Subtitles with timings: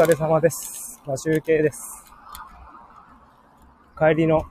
[0.00, 0.98] 疲れ様です。
[1.04, 2.02] まあ、集計です。
[3.98, 4.46] 帰りの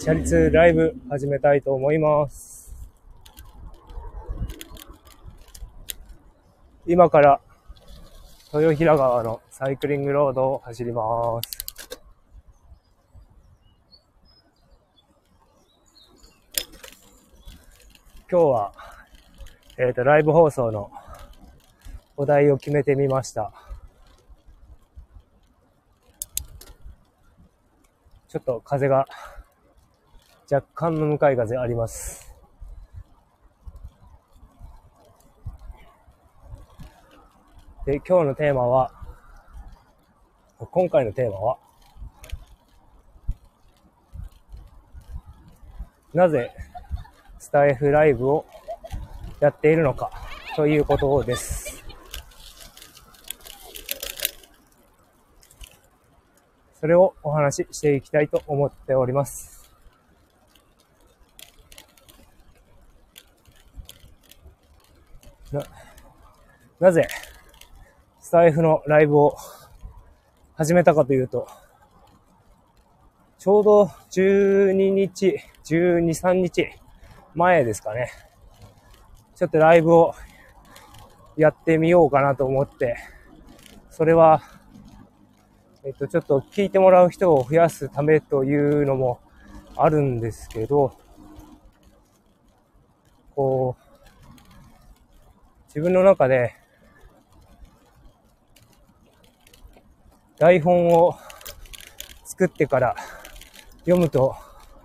[0.00, 2.74] チャリ通ライブ始めたいと思います。
[6.86, 7.40] 今から
[8.54, 12.00] 豊平川のサイクリングロードを走ります。
[18.30, 18.72] 今日は、
[19.76, 20.90] えっ、と、ライブ放送の
[22.16, 23.63] お題を決めてみました。
[28.34, 29.06] ちょっと風が、
[30.50, 32.34] 若干の向かい風あります。
[37.86, 38.90] で、今日のテーマは、
[40.58, 41.58] 今回のテーマは、
[46.12, 46.50] なぜ
[47.38, 48.46] スタイフライブを
[49.38, 50.10] やっているのか
[50.56, 51.83] ということです。
[56.84, 59.72] それをお話ししていきたいと思っております。
[65.50, 65.62] な、
[66.80, 67.08] なぜ、
[68.20, 69.34] スタイフのライブを
[70.56, 71.48] 始めたかというと、
[73.38, 76.68] ちょうど12日、12、3日
[77.34, 78.10] 前ですかね。
[79.34, 80.14] ちょっとライブを
[81.38, 82.98] やってみようかなと思って、
[83.88, 84.42] それは、
[85.86, 89.20] えっと、ちょっと聞いてもらう人を増やすためというのも
[89.76, 90.96] あるんですけど、
[93.34, 93.84] こう、
[95.66, 96.54] 自分の中で、
[100.38, 101.18] 台本を
[102.24, 102.96] 作ってから
[103.80, 104.34] 読むと、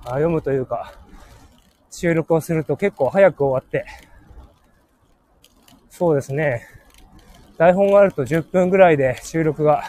[0.04, 0.94] あ読むというか、
[1.90, 3.86] 収録をすると結構早く終わって、
[5.90, 6.68] そうですね。
[7.58, 9.84] 台本があると10分ぐらいで収録が、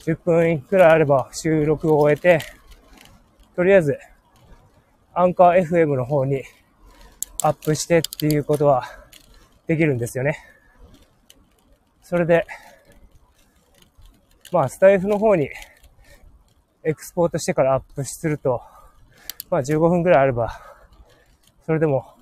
[0.00, 2.44] 10分くらいあれば収録を終えて、
[3.54, 3.98] とりあえず、
[5.12, 6.42] アンカー FM の方に
[7.42, 8.84] アップしてっていうことは
[9.66, 10.38] できるんですよね。
[12.02, 12.46] それで、
[14.52, 15.48] まあ、スタイフの方に
[16.82, 18.62] エクスポートしてからアップすると、
[19.50, 20.60] まあ15分くらいあれば、
[21.66, 22.14] それでも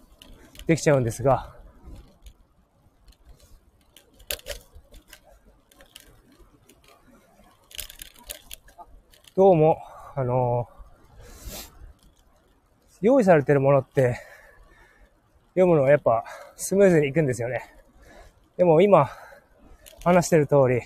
[0.67, 1.55] できちゃうんですが、
[9.39, 9.79] どうも、
[10.17, 10.69] あの
[13.01, 14.19] 用意されてるものって、
[15.51, 16.25] 読むのはやっぱ
[16.57, 17.63] スムーズにいくんですよね。
[18.57, 19.09] でも今、
[20.03, 20.81] 話してる通り、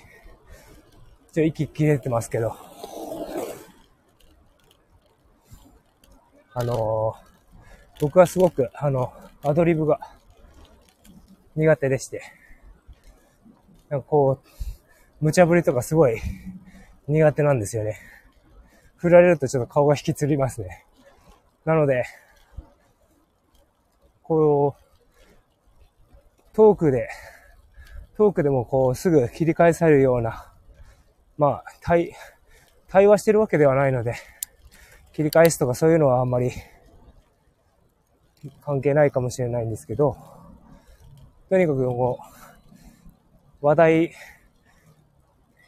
[1.32, 2.54] ちょ、息切れてますけど、
[6.52, 7.14] あの
[8.02, 9.98] 僕はすごく、あの、アドリブが
[11.56, 12.20] 苦手でして、
[13.88, 16.20] なんかこう、無茶ぶりとかすごい
[17.08, 17.96] 苦手なんですよね。
[19.02, 20.86] 振られるとちょっと顔が引きつりますね。
[21.64, 22.04] なので、
[24.22, 27.08] こう、トークで、
[28.16, 30.52] トークでもこうすぐ切り返されるような、
[31.36, 32.14] まあ、対、
[32.86, 34.14] 対話してるわけではないので、
[35.12, 36.52] 切り返すとかそういうのはあんまり
[38.64, 40.16] 関係ないかもしれないんですけど、
[41.48, 42.20] とにかくも
[43.60, 44.12] う、話題、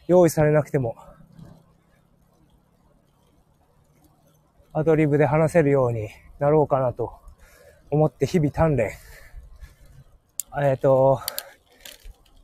[0.06, 0.94] 用意されなくても、
[4.76, 6.08] アドリブで話せるように
[6.40, 7.12] なろうかなと
[7.92, 8.90] 思って日々鍛錬。
[10.60, 11.20] えっ、と、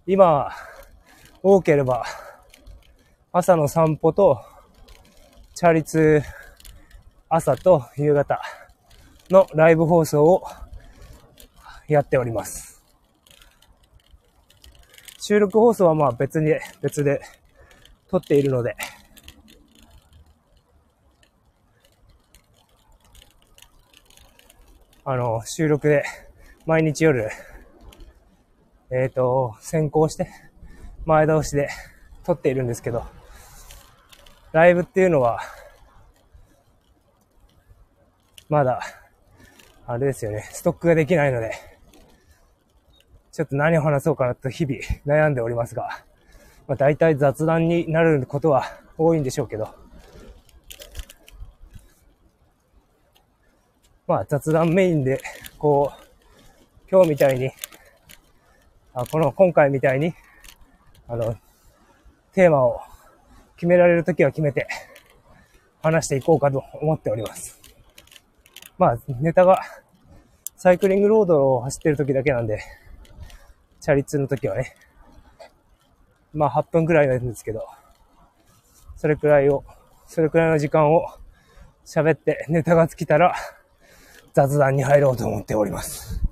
[0.06, 0.52] 今、
[1.42, 2.04] 多ければ、
[3.32, 4.41] 朝の散歩と、
[5.54, 6.22] チャリ通、
[7.28, 8.41] 朝と夕方
[9.28, 10.44] のライブ放送を
[11.88, 12.80] やっております。
[15.18, 17.20] 収録放送はまあ別に、別で
[18.08, 18.76] 撮っているので、
[25.03, 26.05] あの、収録で
[26.66, 27.31] 毎日夜、
[28.91, 30.28] えっ、と、先行して、
[31.06, 31.71] 前倒しで
[32.22, 33.04] 撮っているんですけど、
[34.53, 35.41] ライブっていうのは、
[38.51, 38.80] まだ、
[39.86, 41.53] あれですよね、ストックができないので、
[43.33, 46.04] ちょっと何を話そうかなと日々悩んでおりますが、
[46.69, 48.65] まあ大体雑談になることは
[48.98, 49.74] 多いんでしょうけど、
[54.10, 55.22] まあ雑談メインで、
[55.57, 57.53] こう、今日みたいに、
[58.92, 60.12] あこの今回みたいに、
[61.07, 61.36] あの、
[62.33, 62.80] テーマを
[63.54, 64.66] 決められるときは決めて
[65.80, 67.60] 話していこうかと思っております。
[68.78, 69.62] まあ、ネタが
[70.57, 72.65] サイクリングロードを走ってるときだけなんで、
[73.80, 74.74] チャリ通のときはね。
[76.33, 77.65] まあ8分くらいなんですけど、
[78.97, 79.62] それくらいを、
[80.09, 81.07] それくらいの時間を
[81.86, 83.36] 喋ってネタが尽きたら
[84.32, 86.22] 雑談に入ろうと思っております。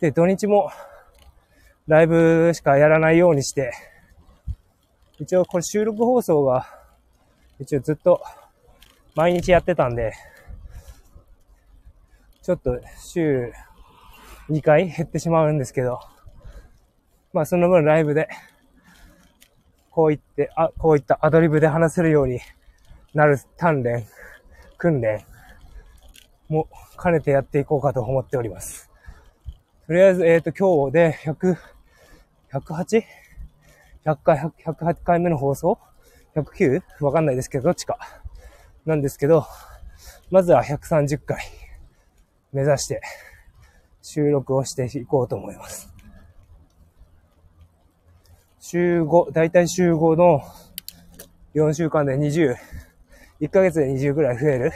[0.00, 0.70] で、土日も
[1.86, 3.72] ライブしかやらないようにして、
[5.18, 6.66] 一応これ収録放送が
[7.58, 8.22] 一応ずっと
[9.14, 10.12] 毎日やってたんで、
[12.42, 13.52] ちょっと週
[14.48, 16.00] 2回減ってしまうんですけど、
[17.32, 18.28] まあその分ライブで、
[19.90, 22.40] こう言って、あ、こういったアドリブで話せるように
[23.14, 24.06] なる鍛錬、
[24.76, 25.24] 訓練
[26.48, 26.68] も
[27.02, 28.90] 兼ねてやっていこうかと思っております。
[29.86, 31.56] とりあえず、えっ、ー、と、今日で100、
[34.04, 35.78] 108?100 回、108回目の放送
[36.34, 36.82] ?109?
[37.00, 37.98] わかんないですけど、どっちか。
[38.84, 39.46] なんですけど、
[40.30, 41.38] まずは130回
[42.52, 43.00] 目指して
[44.02, 45.92] 収録をしていこうと思います。
[48.60, 50.42] 週5、だいたい週5の
[51.54, 52.54] 4週間で20、
[53.40, 54.72] 1ヶ月で20ぐらい増える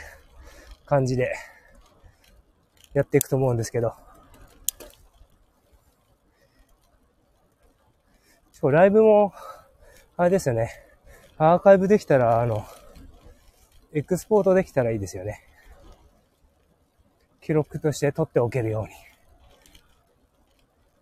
[0.87, 1.35] 感じで
[2.95, 3.95] やっていくと思うんですけど、
[8.71, 9.33] ライブも、
[10.17, 10.71] あれですよね。
[11.37, 12.65] アーカイブできたら、あの、
[13.93, 15.41] エクスポートできたらいいですよね。
[17.41, 18.91] 記録として取っておけるように。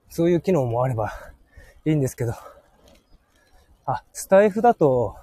[0.08, 1.12] そういう機能もあれば
[1.84, 2.32] いいんですけど。
[3.84, 5.16] あ、スタイフだと、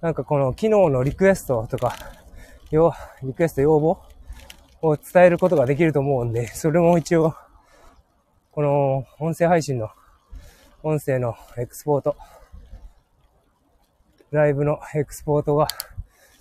[0.00, 1.94] なんかこの機能のリクエストとか、
[2.72, 2.92] よ、
[3.22, 4.02] リクエスト要望
[4.82, 7.34] を伝えることができると思うんで、 それも一応、
[8.52, 9.90] この音声配信の
[10.82, 12.16] 音声のエクスポート、
[14.30, 15.68] ライブのエクスポートが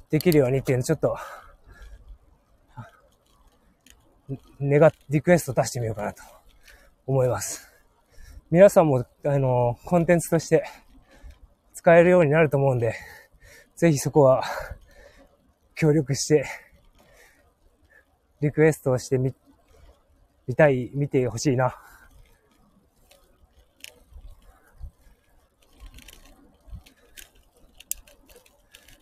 [0.10, 1.18] できるようにっていうのちょっと、
[4.62, 6.24] 願、リクエスト出してみようかなと
[7.06, 7.72] 思います。
[8.52, 10.64] 皆さんも、あの、コンテンツとして
[11.74, 12.96] 使えるようになると思うんで、
[13.76, 14.44] ぜひそこは
[15.76, 16.46] 協力して、
[18.42, 19.34] リクエストをしてみ、
[20.48, 21.76] 見たい、見てほしいな。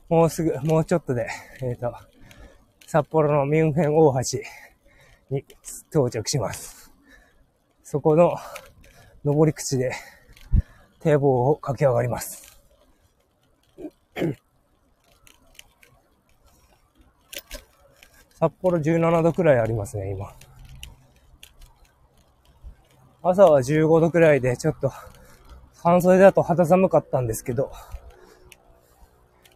[0.09, 1.27] もうすぐ、もうちょっとで、
[1.61, 1.93] えっ、ー、と、
[2.85, 4.39] 札幌のミュンヘン大橋
[5.31, 5.43] に
[5.89, 6.91] 到着します。
[7.83, 8.35] そこの
[9.25, 9.91] 登り口で
[10.99, 12.61] 堤防を駆け上がります。
[18.43, 20.35] 札幌17度くらいありますね、今。
[23.21, 24.91] 朝は15度くらいで、ちょっと、
[25.81, 27.71] 半袖だと肌寒かったんですけど、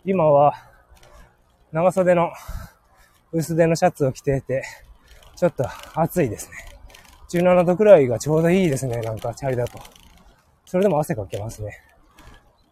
[0.06, 0.54] 今は、
[1.74, 2.32] 長袖の
[3.34, 4.64] 薄手のシャツを着ていて、
[5.36, 6.56] ちょっと暑いですね。
[7.30, 9.80] 17度くらいがちょうどいいですね、なんかチャリだと。
[10.64, 11.78] それでも汗かけますね。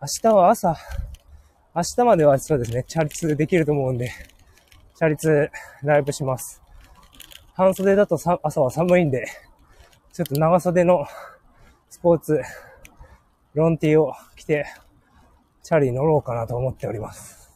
[0.02, 0.78] 明日は朝、
[1.76, 4.14] 明日まではそうですね、チャリ通できると思うんで、
[4.98, 5.52] チャリ通
[5.84, 6.62] ライブします。
[7.54, 9.26] 半袖だとさ朝は寒いんで、
[10.14, 11.06] ちょっと長袖の
[11.90, 12.42] スポーツ、
[13.56, 14.66] ロンティーを着て
[15.64, 17.52] チャリ乗ろうかなと思っております。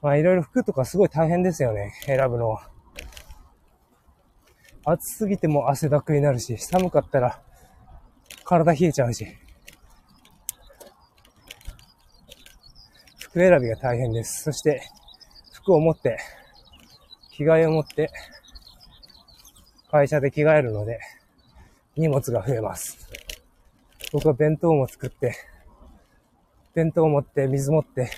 [0.00, 2.70] まあいろいろ服とかすごい大変ですよね、選ぶのは。
[4.84, 7.40] 暑すぎても汗だくになるし、寒かったら
[8.44, 9.26] 体冷えちゃうし。
[13.18, 14.44] 服選びが大変です。
[14.44, 14.82] そして、
[15.52, 16.18] 服を持って、
[17.36, 18.12] 着替えを持って、
[19.90, 21.00] 会社で着替えるので、
[21.96, 23.08] 荷物が増えます。
[24.12, 25.34] 僕は弁当も作って、
[26.74, 28.08] 弁当を持って、水持って、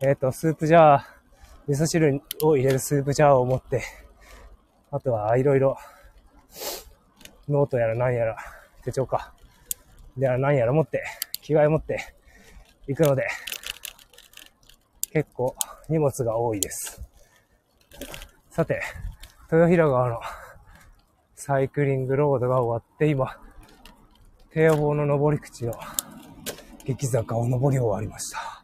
[0.00, 1.02] えっ、ー、と、スープジャー、
[1.68, 3.84] 味噌汁を入れるスープジャーを持って、
[4.90, 5.76] あとはいろいろ、
[7.48, 8.36] ノートやら何やら、
[8.82, 9.32] 手帳か。
[10.16, 11.04] では何やら持って、
[11.42, 12.12] 着替え持って、
[12.88, 13.28] 行くので、
[15.12, 15.54] 結構
[15.88, 17.11] 荷物が多いです。
[18.52, 18.82] さて、
[19.50, 20.20] 豊平川の
[21.34, 23.38] サイクリングロードが終わって、今、
[24.50, 25.72] 堤防の登り口の
[26.84, 28.62] 激坂を登り終わりました。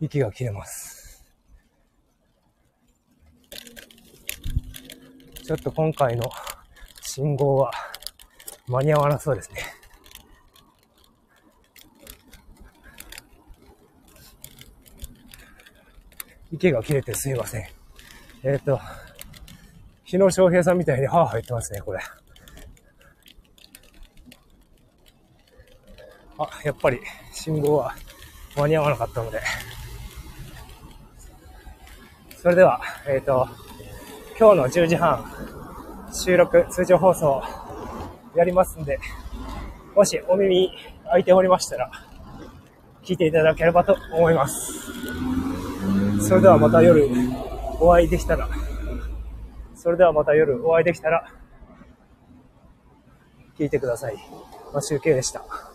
[0.00, 1.24] 息が切れます。
[5.44, 6.30] ちょっと今回の
[7.02, 7.72] 信号は
[8.68, 9.64] 間に合わなそうですね。
[16.52, 17.79] 息が切れてすいません。
[18.42, 18.80] えっ、ー、と、
[20.04, 22.00] 日野翔平さんみたいに歯入ってますね、これ。
[26.38, 27.00] あ、やっぱり
[27.32, 27.94] 信号は
[28.56, 29.42] 間に合わなかったので。
[32.38, 33.46] それでは、えっ、ー、と、
[34.38, 35.22] 今日の10時半、
[36.10, 37.42] 収録、通常放送、
[38.34, 38.98] やりますんで、
[39.94, 40.72] もしお耳
[41.10, 41.90] 開いておりましたら、
[43.02, 44.90] 聞いていただければと思います。
[46.26, 47.06] それではまた夜
[47.80, 48.48] お会いできたら、
[49.74, 51.32] それではまた夜お会いできたら、
[53.58, 54.16] 聞いてください。
[54.72, 55.69] マシュウケイでした。